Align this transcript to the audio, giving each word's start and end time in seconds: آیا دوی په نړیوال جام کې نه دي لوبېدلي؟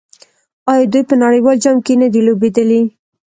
آیا 0.71 0.85
دوی 0.91 1.03
په 1.09 1.15
نړیوال 1.23 1.57
جام 1.63 1.77
کې 1.85 1.93
نه 2.01 2.07
دي 2.13 2.21
لوبېدلي؟ 2.27 2.81